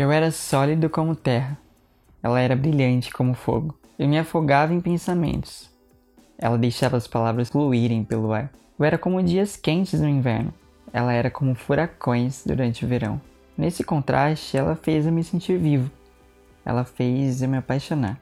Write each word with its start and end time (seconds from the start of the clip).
Eu 0.00 0.10
era 0.10 0.30
sólido 0.30 0.88
como 0.88 1.14
terra. 1.14 1.58
Ela 2.22 2.40
era 2.40 2.56
brilhante 2.56 3.12
como 3.12 3.34
fogo. 3.34 3.78
Eu 3.98 4.08
me 4.08 4.18
afogava 4.18 4.72
em 4.72 4.80
pensamentos. 4.80 5.68
Ela 6.38 6.56
deixava 6.56 6.96
as 6.96 7.06
palavras 7.06 7.50
fluírem 7.50 8.02
pelo 8.02 8.32
ar. 8.32 8.50
Eu 8.78 8.86
era 8.86 8.96
como 8.96 9.22
dias 9.22 9.56
quentes 9.56 10.00
no 10.00 10.08
inverno. 10.08 10.54
Ela 10.90 11.12
era 11.12 11.30
como 11.30 11.54
furacões 11.54 12.42
durante 12.46 12.82
o 12.82 12.88
verão. 12.88 13.20
Nesse 13.58 13.84
contraste, 13.84 14.56
ela 14.56 14.74
fez 14.74 15.04
eu 15.04 15.12
me 15.12 15.22
sentir 15.22 15.58
vivo. 15.58 15.90
Ela 16.64 16.82
fez 16.82 17.42
eu 17.42 17.50
me 17.50 17.58
apaixonar. 17.58 18.18